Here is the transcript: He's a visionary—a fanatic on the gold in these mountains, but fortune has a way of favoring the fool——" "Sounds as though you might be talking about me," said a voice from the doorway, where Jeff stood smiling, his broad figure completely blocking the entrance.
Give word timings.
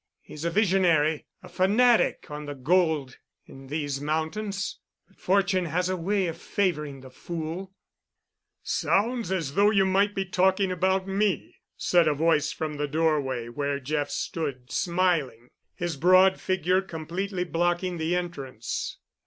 He's 0.21 0.43
a 0.45 0.49
visionary—a 0.49 1.47
fanatic 1.47 2.25
on 2.31 2.47
the 2.47 2.55
gold 2.55 3.19
in 3.45 3.67
these 3.67 4.01
mountains, 4.01 4.79
but 5.07 5.19
fortune 5.19 5.65
has 5.65 5.89
a 5.89 5.95
way 5.95 6.25
of 6.25 6.39
favoring 6.41 7.01
the 7.01 7.11
fool——" 7.11 7.71
"Sounds 8.63 9.31
as 9.31 9.53
though 9.53 9.69
you 9.69 9.85
might 9.85 10.15
be 10.15 10.25
talking 10.25 10.71
about 10.71 11.07
me," 11.07 11.57
said 11.77 12.07
a 12.07 12.15
voice 12.15 12.51
from 12.51 12.77
the 12.77 12.87
doorway, 12.87 13.47
where 13.47 13.79
Jeff 13.79 14.09
stood 14.09 14.71
smiling, 14.71 15.49
his 15.75 15.97
broad 15.97 16.41
figure 16.41 16.81
completely 16.81 17.43
blocking 17.43 17.99
the 17.99 18.15
entrance. 18.15 18.97